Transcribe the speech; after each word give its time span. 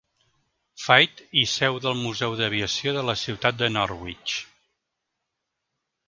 Faith 0.83 1.19
i 1.41 1.41
seu 1.51 1.75
del 1.83 1.99
Museu 1.99 2.33
d'Aviació 2.39 2.93
de 2.95 3.03
la 3.09 3.15
ciutat 3.25 3.59
de 3.59 3.69
Norwich. 3.75 4.39